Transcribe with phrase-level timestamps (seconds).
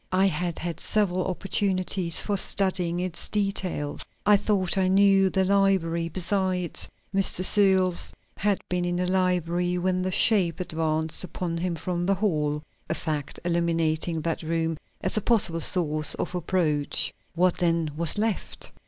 [0.11, 4.01] I had had several opportunities for studying its details.
[4.25, 7.45] I thought I knew the library; besides, Mr.
[7.45, 12.63] Searles had been in the library when the shape advanced upon him from the hall,
[12.89, 17.13] a fact eliminating that room as a possible source of approach!
[17.35, 18.71] What then was left?